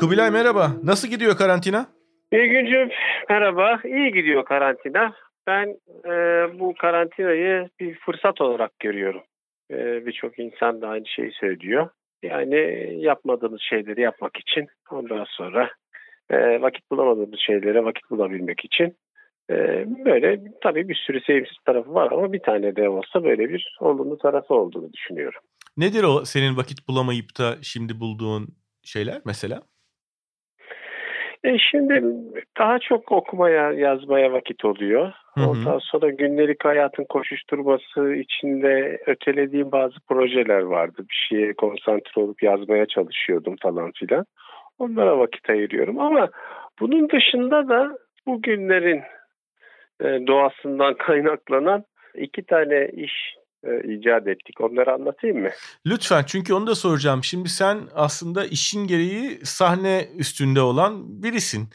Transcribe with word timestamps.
Kubilay 0.00 0.30
merhaba. 0.30 0.72
Nasıl 0.82 1.08
gidiyor 1.08 1.36
karantina? 1.36 1.86
İyi 2.32 2.48
güncüm 2.48 2.88
merhaba. 3.30 3.80
İyi 3.84 4.12
gidiyor 4.12 4.44
karantina. 4.44 5.14
Ben 5.46 5.66
e, 6.04 6.10
bu 6.60 6.74
karantinayı 6.74 7.68
bir 7.80 7.98
fırsat 7.98 8.40
olarak 8.40 8.78
görüyorum. 8.78 9.22
E, 9.70 10.06
Birçok 10.06 10.38
insan 10.38 10.82
da 10.82 10.88
aynı 10.88 11.06
şeyi 11.06 11.32
söylüyor. 11.32 11.88
Yani 12.22 12.56
yapmadığımız 12.96 13.60
şeyleri 13.60 14.00
yapmak 14.00 14.36
için 14.36 14.66
ondan 14.90 15.24
sonra 15.28 15.70
e, 16.30 16.60
vakit 16.62 16.90
bulamadığımız 16.90 17.40
şeylere 17.46 17.84
vakit 17.84 18.10
bulabilmek 18.10 18.64
için 18.64 18.96
e, 19.50 19.54
böyle 20.04 20.40
tabii 20.62 20.88
bir 20.88 20.94
sürü 21.06 21.20
sevimsiz 21.20 21.56
tarafı 21.66 21.94
var 21.94 22.12
ama 22.12 22.32
bir 22.32 22.40
tane 22.42 22.76
de 22.76 22.88
olsa 22.88 23.24
böyle 23.24 23.48
bir 23.48 23.76
olumlu 23.80 24.18
tarafı 24.18 24.54
olduğunu 24.54 24.92
düşünüyorum. 24.92 25.40
Nedir 25.76 26.02
o 26.04 26.24
senin 26.24 26.56
vakit 26.56 26.88
bulamayıp 26.88 27.38
da 27.38 27.54
şimdi 27.62 28.00
bulduğun 28.00 28.48
şeyler 28.84 29.20
mesela? 29.24 29.62
E 31.44 31.58
şimdi 31.58 32.04
daha 32.58 32.78
çok 32.78 33.12
okumaya, 33.12 33.72
yazmaya 33.72 34.32
vakit 34.32 34.64
oluyor. 34.64 35.12
Hı 35.34 35.40
hı. 35.40 35.48
Ondan 35.48 35.78
sonra 35.78 36.10
günlük 36.10 36.64
hayatın 36.64 37.04
koşuşturması 37.04 38.14
içinde 38.14 39.02
ötelediğim 39.06 39.72
bazı 39.72 40.00
projeler 40.08 40.60
vardı. 40.60 41.02
Bir 41.10 41.26
şeye 41.28 41.52
konsantre 41.52 42.22
olup 42.22 42.42
yazmaya 42.42 42.86
çalışıyordum 42.86 43.56
falan 43.62 43.92
filan. 43.92 44.24
Onlara 44.78 45.18
vakit 45.18 45.50
ayırıyorum 45.50 46.00
ama 46.00 46.28
bunun 46.80 47.10
dışında 47.10 47.68
da 47.68 47.98
bu 48.26 48.42
günlerin 48.42 49.02
e, 50.00 50.26
doğasından 50.26 50.94
kaynaklanan 50.98 51.84
iki 52.14 52.42
tane 52.42 52.88
iş 52.88 53.34
e, 53.64 53.92
icat 53.94 54.26
ettik. 54.28 54.60
Onları 54.60 54.92
anlatayım 54.92 55.40
mı? 55.40 55.48
Lütfen 55.86 56.24
çünkü 56.26 56.54
onu 56.54 56.66
da 56.66 56.74
soracağım. 56.74 57.24
Şimdi 57.24 57.48
sen 57.48 57.78
aslında 57.94 58.44
işin 58.44 58.86
gereği 58.86 59.38
sahne 59.44 60.08
üstünde 60.16 60.60
olan 60.60 61.22
birisin. 61.22 61.68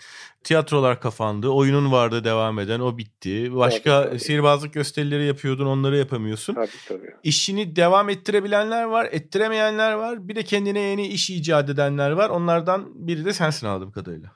Tiyatrolar 0.43 0.99
kapandı, 0.99 1.49
oyunun 1.49 1.91
vardı 1.91 2.23
devam 2.23 2.59
eden, 2.59 2.79
o 2.79 2.97
bitti. 2.97 3.55
Başka 3.55 4.01
Tabii, 4.01 4.09
tabii. 4.09 4.19
sihirbazlık 4.19 4.73
gösterileri 4.73 5.25
yapıyordun, 5.25 5.65
onları 5.65 5.97
yapamıyorsun. 5.97 6.53
Tabii 6.53 6.67
tabii. 6.87 7.11
İşini 7.23 7.75
devam 7.75 8.09
ettirebilenler 8.09 8.83
var, 8.83 9.07
ettiremeyenler 9.11 9.93
var. 9.93 10.27
Bir 10.27 10.35
de 10.35 10.43
kendine 10.43 10.79
yeni 10.79 11.07
iş 11.07 11.29
icat 11.29 11.69
edenler 11.69 12.11
var. 12.11 12.29
Onlardan 12.29 13.07
biri 13.07 13.25
de 13.25 13.33
sensin 13.33 13.67
anladığım 13.67 13.91
kadarıyla. 13.91 14.31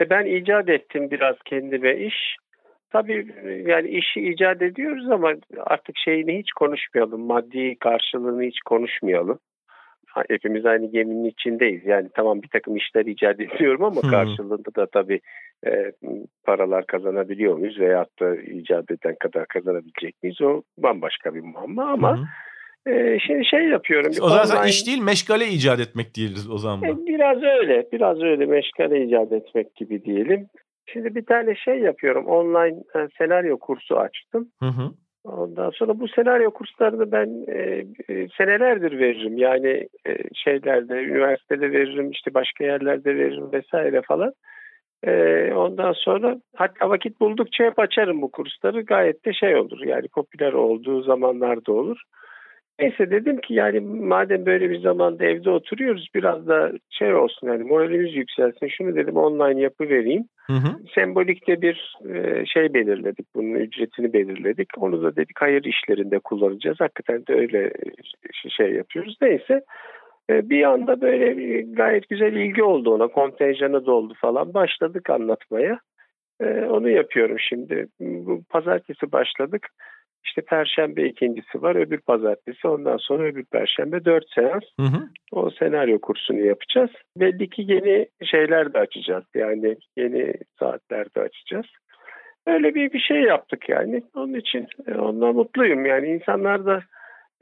E 0.00 0.10
ben 0.10 0.26
icat 0.26 0.68
ettim 0.68 1.10
biraz 1.10 1.36
kendime 1.44 1.96
iş. 2.06 2.36
Tabii 2.92 3.26
e, 3.44 3.50
yani 3.50 3.88
işi 3.88 4.20
icat 4.20 4.62
ediyoruz 4.62 5.10
ama 5.10 5.32
artık 5.58 5.96
şeyini 6.04 6.38
hiç 6.38 6.52
konuşmayalım. 6.52 7.20
Maddi 7.20 7.76
karşılığını 7.80 8.42
hiç 8.42 8.60
konuşmayalım. 8.60 9.38
Hepimiz 10.28 10.66
aynı 10.66 10.90
geminin 10.92 11.24
içindeyiz. 11.24 11.86
Yani 11.86 12.08
tamam 12.14 12.42
bir 12.42 12.48
takım 12.48 12.76
işler 12.76 13.06
icat 13.06 13.40
ediyorum 13.40 13.84
ama 13.84 14.00
karşılığında 14.00 14.74
da 14.76 14.86
tabii 14.86 15.20
e, 15.66 15.92
paralar 16.44 16.86
kazanabiliyor 16.86 17.58
muyuz 17.58 17.80
veyahut 17.80 18.20
da 18.20 18.36
icat 18.36 18.90
eden 18.90 19.16
kadar 19.20 19.46
kazanabilecek 19.46 20.22
miyiz? 20.22 20.40
O 20.42 20.62
bambaşka 20.78 21.34
bir 21.34 21.40
muamma 21.40 21.84
ama 21.84 22.18
Hı 22.18 22.90
hı. 22.90 22.94
e, 22.94 23.18
şey, 23.18 23.44
şey 23.44 23.64
yapıyorum. 23.64 24.12
O 24.22 24.28
zaman 24.28 24.46
online- 24.46 24.68
iş 24.68 24.86
değil, 24.86 25.02
meşgale 25.02 25.46
icat 25.46 25.80
etmek 25.80 26.14
diyoruz 26.14 26.50
o 26.50 26.58
zaman. 26.58 26.82
bu. 26.82 27.02
e, 27.02 27.06
Biraz 27.06 27.42
öyle, 27.42 27.86
biraz 27.92 28.22
öyle 28.22 28.46
meşgale 28.46 29.04
icat 29.04 29.32
etmek 29.32 29.74
gibi 29.76 30.04
diyelim. 30.04 30.46
Şimdi 30.86 31.14
bir 31.14 31.26
tane 31.26 31.54
şey 31.54 31.78
yapıyorum, 31.78 32.26
online 32.26 32.82
e, 32.96 33.08
senaryo 33.18 33.58
kursu 33.58 33.98
açtım. 33.98 34.48
Hı 34.60 34.66
hı. 34.66 34.90
Ondan 35.24 35.70
sonra 35.70 36.00
bu 36.00 36.08
senaryo 36.08 36.50
kurslarını 36.50 37.12
ben 37.12 37.44
e, 37.48 37.84
e, 38.08 38.28
senelerdir 38.38 38.98
veririm. 38.98 39.36
Yani 39.36 39.88
e, 40.06 40.16
şeylerde, 40.34 40.94
üniversitede 40.94 41.72
veririm, 41.72 42.10
işte 42.10 42.34
başka 42.34 42.64
yerlerde 42.64 43.16
veririm 43.16 43.52
vesaire 43.52 44.02
falan. 44.02 44.32
E, 45.06 45.12
ondan 45.52 45.92
sonra 45.92 46.36
hatta 46.56 46.90
vakit 46.90 47.20
buldukça 47.20 47.64
hep 47.64 47.78
açarım 47.78 48.22
bu 48.22 48.30
kursları. 48.30 48.80
Gayet 48.82 49.24
de 49.24 49.32
şey 49.32 49.56
olur 49.56 49.80
yani 49.86 50.08
popüler 50.08 50.52
olduğu 50.52 51.02
zamanlarda 51.02 51.72
olur. 51.72 52.02
Neyse 52.80 53.10
dedim 53.10 53.40
ki 53.40 53.54
yani 53.54 53.80
madem 53.80 54.46
böyle 54.46 54.70
bir 54.70 54.80
zamanda 54.80 55.24
evde 55.24 55.50
oturuyoruz 55.50 56.08
biraz 56.14 56.46
da 56.46 56.72
şey 56.90 57.14
olsun 57.14 57.46
yani 57.46 57.64
moralimiz 57.64 58.14
yükselsin. 58.14 58.68
Şunu 58.68 58.96
dedim 58.96 59.16
online 59.16 59.60
yapı 59.60 59.88
vereyim. 59.88 60.24
Hı 60.46 60.52
hı. 60.52 60.68
Sembolikte 60.94 61.62
bir 61.62 61.96
e, 62.14 62.46
şey 62.46 62.74
belirledik. 62.74 63.26
Bunun 63.34 63.54
ücretini 63.54 64.12
belirledik. 64.12 64.68
Onu 64.78 65.02
da 65.02 65.16
dedik 65.16 65.40
hayır 65.40 65.64
işlerinde 65.64 66.18
kullanacağız. 66.18 66.80
Hakikaten 66.80 67.26
de 67.26 67.34
öyle 67.34 67.64
e, 67.66 68.48
şey 68.48 68.72
yapıyoruz. 68.72 69.16
Neyse 69.22 69.62
e, 70.30 70.50
bir 70.50 70.62
anda 70.62 71.00
böyle 71.00 71.60
gayet 71.62 72.08
güzel 72.08 72.32
ilgi 72.32 72.62
oldu 72.62 72.94
ona. 72.94 73.08
Kontenjanı 73.08 73.86
doldu 73.86 74.14
falan. 74.20 74.54
Başladık 74.54 75.10
anlatmaya. 75.10 75.78
Onu 76.68 76.88
yapıyorum 76.88 77.36
şimdi. 77.38 77.86
Bu 78.00 78.42
pazartesi 78.50 79.12
başladık. 79.12 79.66
İşte 80.24 80.42
perşembe 80.42 81.04
ikincisi 81.04 81.62
var. 81.62 81.76
Öbür 81.76 82.00
pazartesi 82.00 82.68
ondan 82.68 82.96
sonra 82.96 83.22
öbür 83.22 83.44
perşembe 83.44 84.04
dört 84.04 84.24
seans. 84.34 84.62
Hı 84.80 84.86
hı. 84.86 85.08
O 85.32 85.50
senaryo 85.50 86.00
kursunu 86.00 86.40
yapacağız. 86.40 86.90
Belli 87.16 87.50
ki 87.50 87.64
yeni 87.68 88.06
şeyler 88.24 88.74
de 88.74 88.78
açacağız. 88.78 89.24
Yani 89.34 89.76
yeni 89.96 90.34
saatler 90.58 91.14
de 91.14 91.20
açacağız. 91.20 91.66
Öyle 92.46 92.74
bir 92.74 92.92
bir 92.92 93.00
şey 93.00 93.20
yaptık 93.22 93.68
yani. 93.68 94.02
Onun 94.14 94.34
için 94.34 94.66
e, 94.86 94.94
ondan 94.94 95.34
mutluyum. 95.34 95.86
Yani 95.86 96.08
insanlar 96.08 96.66
da 96.66 96.82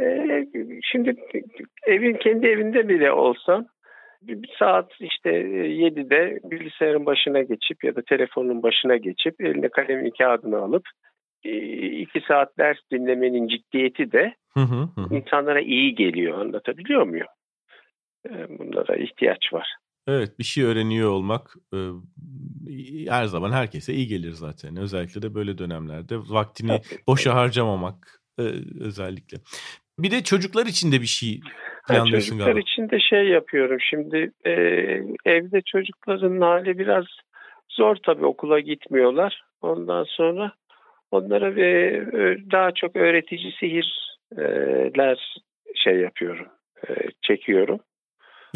e, 0.00 0.46
şimdi 0.82 1.14
evin 1.86 2.14
kendi 2.14 2.46
evinde 2.46 2.88
bile 2.88 3.12
olsam 3.12 3.66
bir 4.22 4.50
saat 4.58 4.92
işte 5.00 5.30
e, 5.30 5.66
7'de 5.68 6.38
bilgisayarın 6.50 7.06
başına 7.06 7.42
geçip 7.42 7.84
ya 7.84 7.96
da 7.96 8.02
telefonun 8.02 8.62
başına 8.62 8.96
geçip 8.96 9.40
eline 9.40 9.68
kalemin 9.68 10.10
kağıdını 10.18 10.58
alıp 10.58 10.82
e, 10.86 11.09
iki 12.00 12.20
saat 12.28 12.58
ders 12.58 12.78
dinlemenin 12.92 13.48
ciddiyeti 13.48 14.12
de 14.12 14.34
Hı 14.54 14.60
hı. 14.60 14.88
hı 14.96 15.14
insanlara 15.14 15.60
iyi 15.60 15.94
geliyor. 15.94 16.38
Anlatabiliyor 16.40 17.02
muyum? 17.02 17.26
E, 18.30 18.58
Bunlara 18.58 18.96
ihtiyaç 18.96 19.52
var. 19.52 19.68
Evet 20.06 20.38
bir 20.38 20.44
şey 20.44 20.64
öğreniyor 20.64 21.10
olmak 21.10 21.54
e, 21.74 21.78
her 23.08 23.24
zaman 23.24 23.52
herkese 23.52 23.92
iyi 23.94 24.06
gelir 24.06 24.30
zaten. 24.32 24.76
Özellikle 24.76 25.22
de 25.22 25.34
böyle 25.34 25.58
dönemlerde 25.58 26.16
vaktini 26.18 26.68
Tabii. 26.68 27.00
boşa 27.06 27.34
harcamamak 27.34 28.20
e, 28.38 28.42
özellikle. 28.80 29.38
Bir 29.98 30.10
de 30.10 30.22
çocuklar 30.22 30.66
için 30.66 30.92
de 30.92 31.00
bir 31.00 31.06
şey 31.06 31.40
planlıyorsun 31.88 32.28
çocuklar 32.30 32.46
galiba. 32.46 32.60
için 32.60 32.90
de 32.90 33.00
şey 33.00 33.28
yapıyorum. 33.28 33.78
Şimdi 33.90 34.32
e, 34.46 34.52
evde 35.24 35.60
çocukların 35.66 36.40
hali 36.40 36.78
biraz 36.78 37.04
zor 37.70 37.96
tabii 37.96 38.26
okula 38.26 38.60
gitmiyorlar. 38.60 39.42
Ondan 39.60 40.04
sonra 40.04 40.52
onlara 41.10 41.46
ö- 41.46 42.36
daha 42.52 42.72
çok 42.72 42.96
öğretici 42.96 43.52
sihirler 43.60 45.36
şey 45.74 45.96
yapıyorum. 45.96 46.46
e, 46.88 46.94
çekiyorum. 47.22 47.80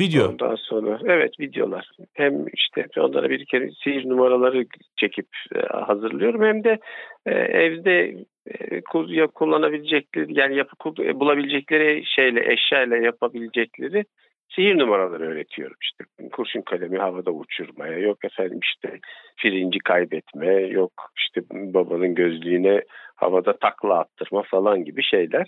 Video. 0.00 0.28
Ondan 0.28 0.54
sonra 0.54 0.98
evet 1.04 1.40
videolar. 1.40 1.90
Hem 2.12 2.46
işte 2.46 2.86
onlara 2.96 3.30
bir 3.30 3.44
kere 3.44 3.70
sihir 3.84 4.08
numaraları 4.08 4.64
çekip 4.96 5.26
e, 5.54 5.58
hazırlıyorum 5.60 6.42
hem 6.42 6.64
de 6.64 6.78
e, 7.26 7.30
evde 7.34 8.14
e, 8.46 8.82
ya 9.08 9.26
kullanabilecekleri 9.26 10.38
yani 10.38 10.56
yapı 10.56 11.02
e, 11.02 11.20
bulabilecekleri 11.20 12.02
şeyle 12.06 12.52
eşyayla 12.52 12.96
yapabilecekleri 12.96 14.04
sihir 14.48 14.78
numaraları 14.78 15.24
öğretiyorum. 15.24 15.76
İşte 15.82 16.04
kurşun 16.32 16.62
kalemi 16.62 16.98
havada 16.98 17.30
uçurmaya, 17.30 17.98
yok 17.98 18.24
efendim 18.24 18.60
işte 18.62 18.98
firinci 19.36 19.78
kaybetme, 19.78 20.52
yok 20.52 20.92
işte 21.18 21.40
babanın 21.50 22.14
gözlüğüne 22.14 22.82
havada 23.16 23.56
takla 23.58 23.98
attırma 23.98 24.42
falan 24.42 24.84
gibi 24.84 25.02
şeyler. 25.02 25.46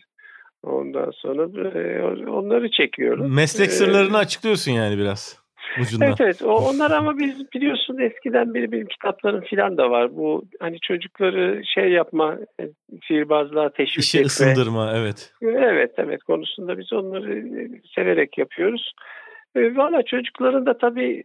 Ondan 0.62 1.10
sonra 1.10 1.43
e, 1.78 2.02
onları 2.31 2.70
çekiyorum. 2.70 3.34
Meslek 3.34 3.69
E, 3.69 3.70
sırlarını 3.70 4.16
açıklıyorsun 4.16 4.72
yani 4.72 4.99
biraz 4.99 5.45
ucundan. 5.80 6.06
Evet 6.06 6.20
evet. 6.20 6.42
O, 6.42 6.54
onlar 6.54 6.90
ama 6.90 7.18
biz 7.18 7.52
biliyorsun 7.52 7.98
eskiden 7.98 8.54
beri 8.54 8.72
benim 8.72 8.86
kitaplarım 8.86 9.40
filan 9.40 9.76
da 9.76 9.90
var. 9.90 10.16
Bu 10.16 10.42
hani 10.60 10.80
çocukları 10.80 11.62
şey 11.74 11.90
yapma, 11.90 12.38
e, 12.60 12.64
sihirbazlığa 13.08 13.68
teşvik 13.68 14.04
İşe 14.04 14.18
etme. 14.18 14.26
ısındırma 14.26 14.92
evet. 14.96 15.32
Evet 15.42 15.92
evet 15.96 16.22
konusunda 16.22 16.78
biz 16.78 16.92
onları 16.92 17.38
e, 17.38 17.68
severek 17.94 18.38
yapıyoruz. 18.38 18.92
E, 19.56 19.76
Valla 19.76 20.02
çocukların 20.02 20.66
da 20.66 20.78
tabii 20.78 21.24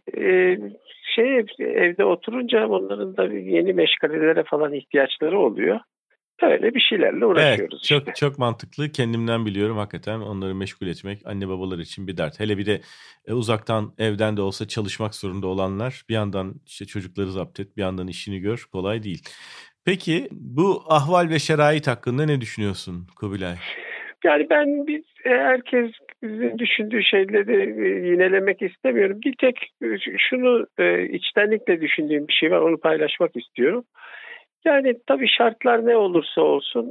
şey 1.14 1.44
evde 1.58 2.04
oturunca 2.04 2.66
onların 2.66 3.16
da 3.16 3.24
yeni 3.24 3.72
meşgalelere 3.72 4.42
falan 4.44 4.72
ihtiyaçları 4.72 5.38
oluyor. 5.38 5.80
Öyle 6.42 6.74
bir 6.74 6.80
şeylerle 6.80 7.26
uğraşıyoruz 7.26 7.74
Evet, 7.74 7.84
çok 7.84 8.00
işte. 8.00 8.12
çok 8.14 8.38
mantıklı. 8.38 8.88
Kendimden 8.88 9.46
biliyorum 9.46 9.76
hakikaten 9.76 10.20
onları 10.20 10.54
meşgul 10.54 10.86
etmek 10.86 11.26
anne 11.26 11.48
babalar 11.48 11.78
için 11.78 12.06
bir 12.06 12.16
dert. 12.16 12.40
Hele 12.40 12.58
bir 12.58 12.66
de 12.66 12.80
e, 13.26 13.32
uzaktan 13.32 13.92
evden 13.98 14.36
de 14.36 14.42
olsa 14.42 14.68
çalışmak 14.68 15.14
zorunda 15.14 15.46
olanlar 15.46 16.02
bir 16.08 16.14
yandan 16.14 16.54
işte 16.66 16.84
çocukları 16.84 17.26
zapt 17.26 17.60
et, 17.60 17.76
bir 17.76 17.82
yandan 17.82 18.08
işini 18.08 18.40
gör 18.40 18.64
kolay 18.72 19.02
değil. 19.02 19.22
Peki 19.84 20.28
bu 20.30 20.82
ahval 20.88 21.28
ve 21.30 21.38
şerait 21.38 21.86
hakkında 21.86 22.26
ne 22.26 22.40
düşünüyorsun 22.40 23.06
Kubilay? 23.16 23.54
Yani 24.24 24.46
ben 24.50 24.86
biz 24.86 25.02
e, 25.24 25.30
herkes 25.30 25.90
düşündüğü 26.58 27.02
şeyleri 27.02 27.84
e, 27.86 28.08
yinelemek 28.08 28.62
istemiyorum. 28.62 29.18
Bir 29.24 29.34
tek 29.40 29.56
e, 29.82 29.86
şunu 30.18 30.66
içtenlikle 31.10 31.80
düşündüğüm 31.80 32.28
bir 32.28 32.32
şey 32.32 32.50
var. 32.50 32.60
Onu 32.60 32.76
paylaşmak 32.76 33.36
istiyorum. 33.36 33.84
Yani 34.64 34.94
tabii 35.06 35.28
şartlar 35.28 35.86
ne 35.86 35.96
olursa 35.96 36.40
olsun 36.42 36.86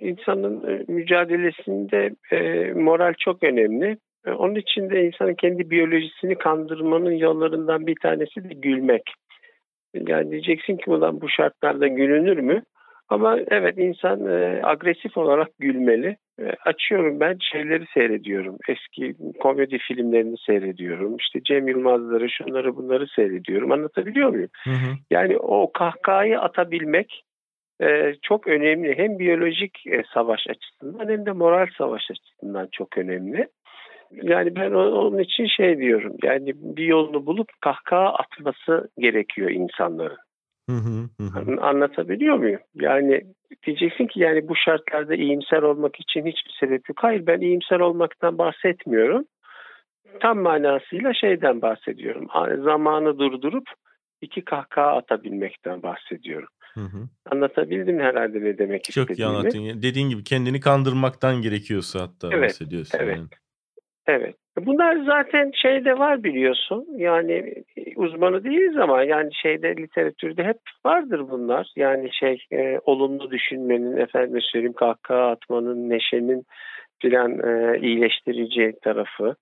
insanın 0.00 0.84
mücadelesinde 0.88 2.10
moral 2.74 3.14
çok 3.18 3.42
önemli. 3.42 3.98
Onun 4.26 4.54
için 4.54 4.90
de 4.90 5.06
insanın 5.06 5.34
kendi 5.34 5.70
biyolojisini 5.70 6.34
kandırmanın 6.34 7.12
yollarından 7.12 7.86
bir 7.86 7.96
tanesi 8.02 8.44
de 8.44 8.54
gülmek. 8.54 9.02
Yani 9.94 10.30
diyeceksin 10.30 10.76
ki 10.76 10.90
ulan 10.90 11.20
bu 11.20 11.28
şartlarda 11.28 11.86
gülünür 11.86 12.38
mü? 12.38 12.62
Ama 13.08 13.38
evet 13.50 13.78
insan 13.78 14.26
e, 14.26 14.60
agresif 14.62 15.16
olarak 15.16 15.48
gülmeli. 15.58 16.16
E, 16.40 16.44
açıyorum 16.64 17.20
ben 17.20 17.38
şeyleri 17.52 17.84
seyrediyorum. 17.94 18.56
Eski 18.68 19.14
komedi 19.40 19.78
filmlerini 19.78 20.36
seyrediyorum. 20.46 21.16
İşte 21.16 21.40
Cem 21.44 21.68
Yılmaz'ları 21.68 22.30
şunları 22.30 22.76
bunları 22.76 23.06
seyrediyorum. 23.16 23.72
Anlatabiliyor 23.72 24.28
muyum? 24.28 24.50
Hı 24.64 24.70
hı. 24.70 24.96
Yani 25.10 25.38
o 25.38 25.72
kahkahayı 25.72 26.40
atabilmek 26.40 27.24
e, 27.82 28.14
çok 28.22 28.46
önemli. 28.46 28.98
Hem 28.98 29.18
biyolojik 29.18 29.86
e, 29.86 30.02
savaş 30.14 30.40
açısından 30.48 31.08
hem 31.08 31.26
de 31.26 31.32
moral 31.32 31.66
savaş 31.78 32.02
açısından 32.10 32.68
çok 32.72 32.98
önemli. 32.98 33.48
Yani 34.10 34.56
ben 34.56 34.70
onun 34.70 35.18
için 35.18 35.46
şey 35.46 35.78
diyorum. 35.78 36.16
Yani 36.22 36.52
bir 36.54 36.84
yolunu 36.84 37.26
bulup 37.26 37.48
kahkaha 37.60 38.14
atması 38.14 38.88
gerekiyor 38.98 39.50
insanların. 39.50 40.16
Hı 40.68 40.76
hı, 40.76 41.08
hı. 41.20 41.60
Anlatabiliyor 41.60 42.36
muyum? 42.36 42.60
Yani 42.74 43.22
diyeceksin 43.66 44.06
ki 44.06 44.20
yani 44.20 44.48
bu 44.48 44.56
şartlarda 44.56 45.14
iyimser 45.14 45.62
olmak 45.62 46.00
için 46.00 46.26
hiçbir 46.26 46.56
sebep 46.60 46.88
yok. 46.88 46.98
Hayır 47.00 47.26
ben 47.26 47.40
iyimser 47.40 47.80
olmaktan 47.80 48.38
bahsetmiyorum. 48.38 49.24
Tam 50.20 50.38
manasıyla 50.38 51.14
şeyden 51.14 51.62
bahsediyorum. 51.62 52.26
Zamanı 52.64 53.18
durdurup 53.18 53.64
iki 54.20 54.44
kahkaha 54.44 54.96
atabilmekten 54.96 55.82
bahsediyorum. 55.82 56.48
Hı 56.74 56.80
hı. 56.80 57.08
Anlatabildim 57.30 58.00
herhalde 58.00 58.40
ne 58.40 58.58
demek 58.58 58.84
Çok 58.84 58.88
istediğimi. 58.88 59.08
Çok 59.08 59.18
iyi 59.18 59.26
anlattın. 59.26 59.82
Dediğin 59.82 60.08
gibi 60.08 60.24
kendini 60.24 60.60
kandırmaktan 60.60 61.42
gerekiyorsa 61.42 62.00
hatta 62.00 62.28
evet, 62.32 62.44
bahsediyorsun. 62.44 62.98
Evet. 63.02 63.16
Yani. 63.16 63.28
Evet. 64.06 64.36
Bunlar 64.66 64.96
zaten 65.06 65.50
şeyde 65.54 65.98
var 65.98 66.24
biliyorsun. 66.24 66.86
Yani 66.96 67.54
uzmanı 67.96 68.44
değiliz 68.44 68.76
ama 68.76 69.02
yani 69.02 69.30
şeyde 69.34 69.76
literatürde 69.76 70.44
hep 70.44 70.58
vardır 70.86 71.30
bunlar. 71.30 71.72
Yani 71.76 72.10
şey 72.12 72.44
e, 72.52 72.80
olumlu 72.84 73.30
düşünmenin, 73.30 73.96
efendim 73.96 74.40
söyleyeyim 74.42 74.72
kahkaha 74.72 75.30
atmanın, 75.30 75.90
neşenin 75.90 76.46
filan 76.98 77.38
e, 77.38 77.78
iyileştirici 77.80 78.74
tarafı. 78.82 79.36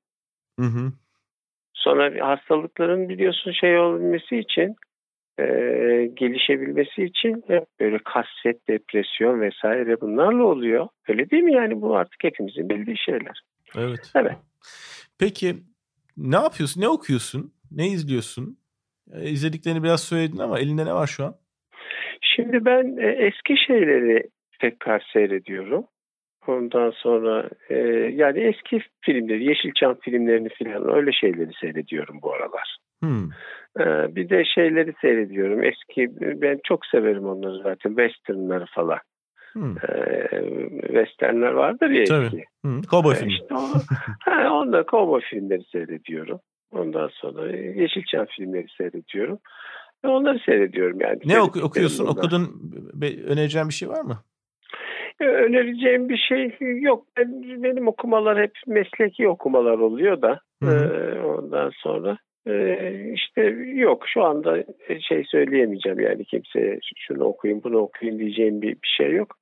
Hı 0.58 0.66
hı. 0.66 0.92
Sonra 1.74 2.28
hastalıkların 2.28 3.08
biliyorsun 3.08 3.52
şey 3.52 3.78
olabilmesi 3.78 4.38
için 4.38 4.76
e, 5.38 5.44
gelişebilmesi 6.14 7.04
için 7.04 7.44
hep 7.46 7.64
böyle 7.80 7.98
kasvet, 7.98 8.68
depresyon 8.68 9.40
vesaire 9.40 10.00
bunlarla 10.00 10.44
oluyor. 10.44 10.88
Öyle 11.08 11.30
değil 11.30 11.42
mi? 11.42 11.54
Yani 11.54 11.82
bu 11.82 11.96
artık 11.96 12.24
hepimizin 12.24 12.68
bildiği 12.68 12.98
şeyler. 12.98 13.40
Evet. 13.78 14.12
Evet. 14.14 14.36
Peki 15.18 15.56
ne 16.16 16.36
yapıyorsun? 16.36 16.80
Ne 16.80 16.88
okuyorsun? 16.88 17.52
Ne 17.70 17.86
izliyorsun? 17.86 18.58
E, 19.12 19.30
izlediklerini 19.30 19.82
biraz 19.82 20.04
söyledin 20.04 20.38
ama 20.38 20.58
elinde 20.58 20.86
ne 20.86 20.94
var 20.94 21.06
şu 21.06 21.24
an? 21.24 21.34
Şimdi 22.20 22.64
ben 22.64 22.96
e, 22.96 23.06
eski 23.06 23.54
şeyleri 23.66 24.28
tekrar 24.60 25.10
seyrediyorum. 25.12 25.84
Ondan 26.46 26.90
sonra 26.90 27.50
e, 27.68 27.76
yani 28.12 28.40
eski 28.40 28.80
filmleri, 29.00 29.44
Yeşilçam 29.44 29.98
filmlerini 30.00 30.48
falan 30.48 30.96
öyle 30.96 31.12
şeyleri 31.12 31.50
seyrediyorum 31.60 32.18
bu 32.22 32.32
aralar. 32.32 32.76
Hmm. 33.00 33.30
E, 33.80 34.16
bir 34.16 34.28
de 34.28 34.44
şeyleri 34.44 34.94
seyrediyorum. 35.00 35.64
Eski 35.64 36.08
ben 36.20 36.60
çok 36.64 36.86
severim 36.86 37.24
onları 37.24 37.62
zaten. 37.62 37.88
Westernları 37.88 38.66
falan. 38.74 38.98
Hmm. 39.56 39.76
E, 39.88 40.30
westernler 40.80 41.52
vardır 41.52 41.90
ya 41.90 42.04
Tabii. 42.04 42.24
eski. 42.24 42.44
Hmm. 42.62 42.78
E, 42.78 43.14
filmi. 43.14 43.32
İşte 43.32 43.54
o, 43.54 43.60
ha, 44.20 44.52
onda 44.52 44.84
cowboy 44.90 45.20
filmleri 45.20 45.64
seyrediyorum. 45.72 46.40
Ondan 46.72 47.08
sonra 47.12 47.56
Yeşilçam 47.56 48.26
filmleri 48.26 48.66
seyrediyorum. 48.78 49.38
Ve 50.04 50.08
onları 50.08 50.38
seyrediyorum 50.38 51.00
yani. 51.00 51.18
Ne 51.24 51.40
oku- 51.40 51.60
okuyorsun? 51.60 52.06
Okudun 52.06 52.72
önereceğin 53.26 53.68
bir 53.68 53.74
şey 53.74 53.88
var 53.88 54.02
mı? 54.02 54.18
E, 55.20 55.24
önereceğim 55.24 56.08
bir 56.08 56.18
şey 56.28 56.56
yok. 56.60 57.06
Benim 57.38 57.88
okumalar 57.88 58.42
hep 58.42 58.52
mesleki 58.66 59.28
okumalar 59.28 59.78
oluyor 59.78 60.22
da. 60.22 60.40
Hı 60.62 60.70
hı. 60.70 61.22
ondan 61.26 61.70
sonra 61.74 62.10
ee, 62.10 62.25
işte 63.14 63.42
yok 63.74 64.04
şu 64.08 64.22
anda 64.22 64.64
şey 65.08 65.24
söyleyemeyeceğim 65.24 66.00
yani 66.00 66.24
kimseye 66.24 66.78
şunu 66.96 67.24
okuyun 67.24 67.62
bunu 67.64 67.78
okuyun 67.78 68.18
diyeceğim 68.18 68.62
bir, 68.62 68.72
bir 68.72 68.94
şey 68.98 69.12
yok. 69.12 69.36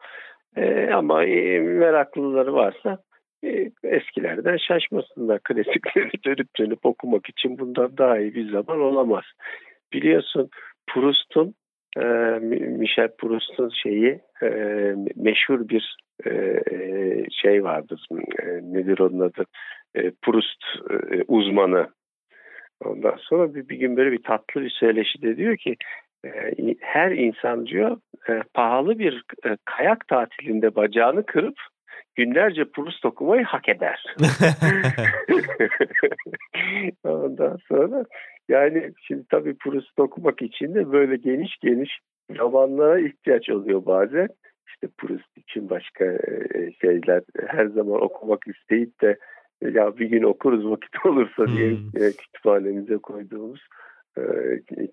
Ee, 0.56 0.90
ama 0.92 1.24
e, 1.24 1.60
meraklıları 1.60 2.54
varsa 2.54 2.98
e, 3.44 3.70
eskilerden 3.84 4.56
şaşmasınlar. 4.56 5.40
Klasikleri 5.44 6.24
dönüp 6.24 6.48
dönüp 6.58 6.86
okumak 6.86 7.28
için 7.28 7.58
bundan 7.58 7.96
daha 7.98 8.18
iyi 8.18 8.34
bir 8.34 8.50
zaman 8.50 8.80
olamaz. 8.80 9.24
Biliyorsun 9.92 10.50
Proust'un 10.86 11.54
e, 11.96 12.04
Michel 12.78 13.08
Proust'un 13.18 13.70
şeyi 13.82 14.20
e, 14.42 14.48
meşhur 15.16 15.68
bir 15.68 15.96
şey 17.42 17.64
vardır. 17.64 18.06
Nedir 18.62 18.98
onun 18.98 19.20
adı? 19.20 19.44
Proust 20.22 20.64
uzmanı 21.28 21.88
Ondan 22.84 23.16
sonra 23.18 23.54
bir, 23.54 23.68
bir 23.68 23.76
gün 23.76 23.96
böyle 23.96 24.12
bir 24.12 24.22
tatlı 24.22 24.60
bir 24.60 24.70
söyleşide 24.70 25.36
diyor 25.36 25.56
ki 25.56 25.76
e, 26.24 26.30
her 26.80 27.10
insan 27.10 27.66
diyor 27.66 27.96
e, 28.28 28.42
pahalı 28.54 28.98
bir 28.98 29.24
e, 29.46 29.56
kayak 29.64 30.08
tatilinde 30.08 30.74
bacağını 30.74 31.26
kırıp 31.26 31.56
günlerce 32.14 32.64
Proust 32.64 33.04
okumayı 33.04 33.44
hak 33.44 33.68
eder. 33.68 34.04
Ondan 37.04 37.56
sonra 37.68 38.04
yani 38.48 38.92
şimdi 39.06 39.24
tabii 39.30 39.56
Proust 39.58 39.98
okumak 39.98 40.42
için 40.42 40.74
de 40.74 40.92
böyle 40.92 41.16
geniş 41.16 41.56
geniş 41.62 41.98
romanlara 42.38 43.00
ihtiyaç 43.00 43.50
oluyor 43.50 43.86
bazen. 43.86 44.28
İşte 44.68 44.88
Proust 44.98 45.38
için 45.38 45.70
başka 45.70 46.04
şeyler 46.80 47.22
her 47.46 47.66
zaman 47.66 48.02
okumak 48.02 48.40
isteyip 48.46 49.00
de 49.00 49.18
ya 49.62 49.98
bir 49.98 50.06
gün 50.06 50.22
okuruz 50.22 50.66
vakit 50.66 50.90
olursa 51.06 51.46
diye 51.46 51.70
hmm. 51.70 51.90
kütüphanemize 51.92 52.96
koyduğumuz 52.96 53.60
e, 54.18 54.22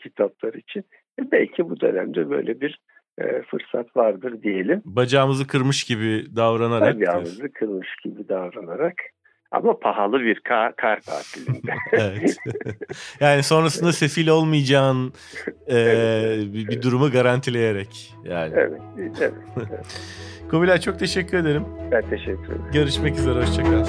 kitaplar 0.03 0.53
için. 0.53 0.83
E, 1.19 1.31
belki 1.31 1.69
bu 1.69 1.79
dönemde 1.79 2.29
böyle 2.29 2.61
bir 2.61 2.79
e, 3.19 3.41
fırsat 3.41 3.95
vardır 3.95 4.43
diyelim. 4.43 4.81
Bacağımızı 4.85 5.47
kırmış 5.47 5.83
gibi 5.83 6.25
davranarak. 6.35 6.95
Bacağımızı 6.95 7.51
kırmış 7.51 7.95
gibi 8.03 8.29
davranarak. 8.29 8.95
Ama 9.51 9.79
pahalı 9.79 10.19
bir 10.19 10.39
kar, 10.39 10.75
kar 10.75 10.99
tatilinde. 11.01 11.73
evet. 11.91 12.37
Yani 13.19 13.43
sonrasında 13.43 13.91
sefil 13.91 14.27
olmayacağın 14.27 15.13
e, 15.67 15.79
evet, 15.79 16.53
bir, 16.53 16.67
bir 16.67 16.81
durumu 16.81 17.11
garantileyerek. 17.11 18.13
Yani. 18.23 18.53
Evet, 18.55 18.81
evet. 19.19 19.33
evet. 19.57 20.13
Kubilay 20.49 20.79
çok 20.79 20.99
teşekkür 20.99 21.37
ederim. 21.37 21.65
Ben 21.91 22.09
teşekkür 22.09 22.43
ederim. 22.43 22.65
Görüşmek 22.73 23.17
üzere, 23.17 23.39
hoşçakal. 23.39 23.85